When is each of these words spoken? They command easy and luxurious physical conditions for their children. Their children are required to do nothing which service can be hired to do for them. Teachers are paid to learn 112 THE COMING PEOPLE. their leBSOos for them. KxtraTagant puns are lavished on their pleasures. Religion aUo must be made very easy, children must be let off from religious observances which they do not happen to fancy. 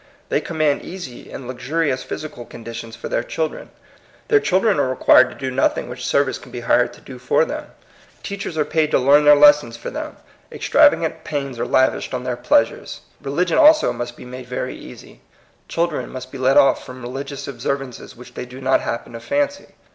They 0.29 0.41
command 0.41 0.81
easy 0.81 1.29
and 1.31 1.47
luxurious 1.47 2.01
physical 2.01 2.43
conditions 2.43 2.95
for 2.95 3.07
their 3.07 3.21
children. 3.21 3.69
Their 4.29 4.39
children 4.39 4.79
are 4.79 4.89
required 4.89 5.29
to 5.29 5.35
do 5.35 5.51
nothing 5.51 5.87
which 5.87 6.07
service 6.07 6.39
can 6.39 6.51
be 6.51 6.61
hired 6.61 6.91
to 6.93 7.01
do 7.01 7.19
for 7.19 7.45
them. 7.45 7.67
Teachers 8.23 8.57
are 8.57 8.65
paid 8.65 8.89
to 8.89 8.97
learn 8.97 9.25
112 9.25 9.25
THE 9.25 9.29
COMING 9.29 9.43
PEOPLE. 9.43 9.61
their 9.61 9.69
leBSOos 9.69 9.77
for 9.77 9.89
them. 9.91 10.17
KxtraTagant 11.13 11.23
puns 11.23 11.59
are 11.59 11.67
lavished 11.67 12.15
on 12.15 12.23
their 12.23 12.35
pleasures. 12.35 13.01
Religion 13.21 13.59
aUo 13.59 13.93
must 13.95 14.17
be 14.17 14.25
made 14.25 14.47
very 14.47 14.75
easy, 14.75 15.21
children 15.67 16.09
must 16.09 16.31
be 16.31 16.39
let 16.39 16.57
off 16.57 16.83
from 16.83 17.03
religious 17.03 17.47
observances 17.47 18.15
which 18.15 18.33
they 18.33 18.47
do 18.47 18.59
not 18.59 18.81
happen 18.81 19.13
to 19.13 19.19
fancy. 19.19 19.67